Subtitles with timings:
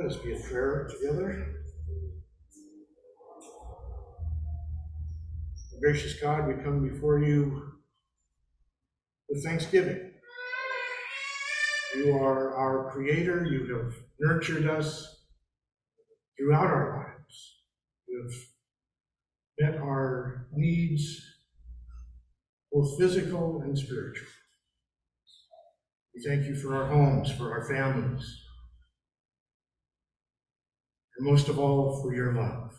[0.00, 1.46] Let us be in prayer together.
[5.78, 7.72] Gracious God, we come before you
[9.28, 10.12] with thanksgiving.
[11.96, 13.44] You are our creator.
[13.44, 15.22] You have nurtured us
[16.38, 17.56] throughout our lives.
[18.08, 21.20] You have met our needs,
[22.72, 24.28] both physical and spiritual.
[26.14, 28.40] We thank you for our homes, for our families,
[31.20, 32.72] and most of all, for your love.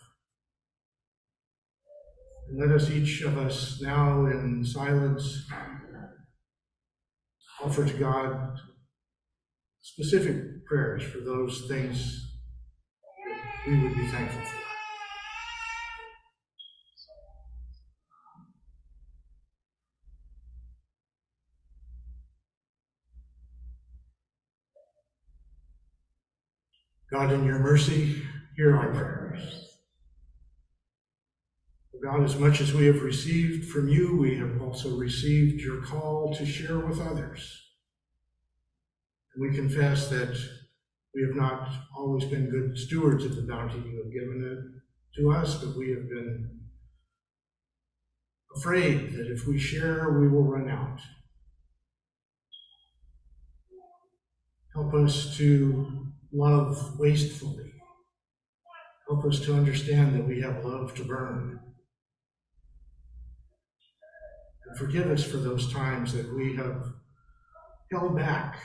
[2.49, 5.45] And let us, each of us, now in silence,
[7.63, 8.58] offer to God
[9.82, 12.32] specific prayers for those things
[13.68, 14.70] we would be thankful for.
[27.11, 28.21] God, in your mercy,
[28.55, 29.61] hear our prayers.
[32.01, 36.34] God, as much as we have received from you, we have also received your call
[36.34, 37.62] to share with others.
[39.35, 40.35] And we confess that
[41.13, 45.31] we have not always been good stewards of the bounty you have given it to
[45.31, 46.62] us, but we have been
[48.55, 50.99] afraid that if we share, we will run out.
[54.73, 56.01] Help us to
[56.34, 57.74] love wastefully.
[59.07, 61.60] Help us to understand that we have love to burn.
[64.66, 66.85] And forgive us for those times that we have
[67.91, 68.57] held back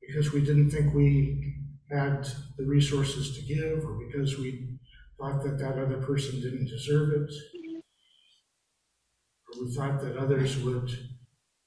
[0.00, 1.54] because we didn't think we
[1.90, 4.78] had the resources to give or because we
[5.18, 7.30] thought that that other person didn't deserve it.
[9.46, 10.90] Or we thought that others would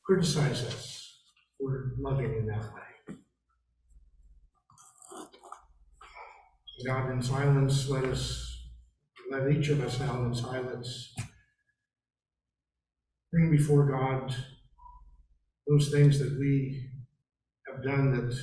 [0.05, 1.19] criticize us
[1.59, 2.92] for loving in that way.
[6.81, 8.67] God, in silence, let us,
[9.29, 11.13] let each of us now in silence
[13.31, 14.35] bring before God
[15.67, 16.89] those things that we
[17.67, 18.37] have done that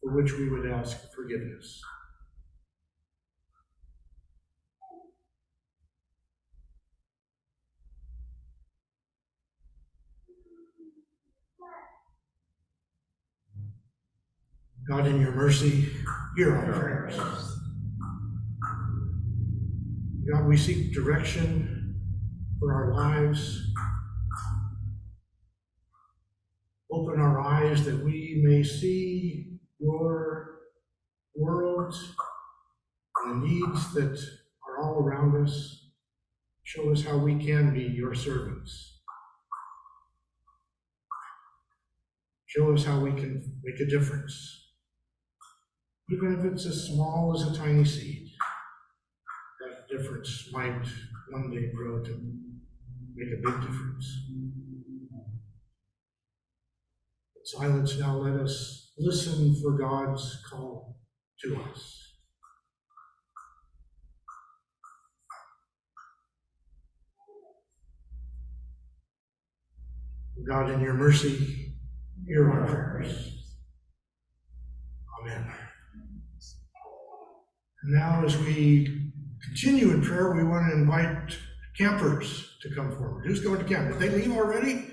[0.00, 1.82] for which we would ask forgiveness.
[14.88, 15.90] God, in your mercy,
[16.36, 17.47] hear our prayers.
[20.30, 21.94] God, we seek direction
[22.60, 23.62] for our lives.
[26.92, 30.58] Open our eyes that we may see your
[31.34, 31.94] world
[33.24, 34.18] and the needs that
[34.66, 35.92] are all around us.
[36.62, 39.00] Show us how we can be your servants.
[42.44, 44.68] Show us how we can make a difference
[46.10, 48.30] even if it's as small as a tiny seed,
[49.98, 50.86] difference might
[51.30, 52.10] one day grow to
[53.14, 54.22] make a big difference.
[57.44, 60.98] Silence now, let us listen for God's call
[61.42, 62.12] to us.
[70.38, 71.72] Oh God, in your mercy,
[72.26, 73.56] hear our prayers.
[75.22, 75.50] Amen.
[77.82, 78.97] And now, as we
[79.48, 81.36] continue in prayer, we want to invite
[81.76, 83.26] campers to come forward.
[83.26, 83.90] Who's going to camp?
[83.90, 84.86] Did they leave already?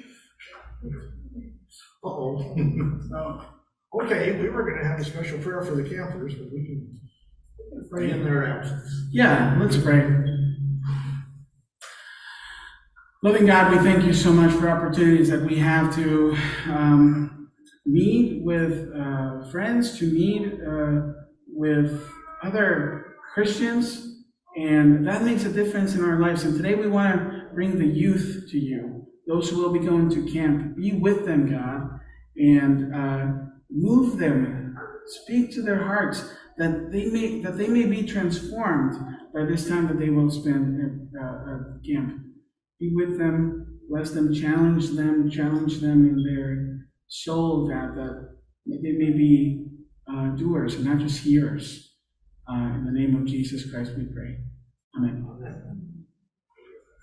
[2.03, 3.45] Uh-oh.
[4.01, 6.99] Okay, we were going to have a special prayer for the campers, but we can
[7.89, 9.07] pray in their absence.
[9.09, 10.05] Yeah, let's pray.
[13.23, 16.35] Loving God, we thank you so much for opportunities that we have to
[16.65, 17.49] um,
[17.85, 21.13] meet with uh, friends, to meet uh,
[21.47, 22.05] with
[22.43, 24.24] other Christians,
[24.55, 26.43] and that makes a difference in our lives.
[26.43, 30.09] And today we want to bring the youth to you, those who will be going
[30.11, 30.77] to camp.
[30.77, 31.99] Be with them, God,
[32.37, 33.25] and uh,
[33.69, 34.77] move them.
[35.07, 38.95] Speak to their hearts that they may that they may be transformed
[39.33, 42.21] by this time that they will spend at, uh, at camp.
[42.79, 48.29] Be with them, bless them, challenge them, challenge them in their soul, God, that
[48.65, 49.67] they may be
[50.11, 51.94] uh, doers and not just hearers.
[52.47, 54.37] Uh, in the name of Jesus Christ, we pray.
[54.97, 55.25] Amen.
[55.27, 55.84] Amen.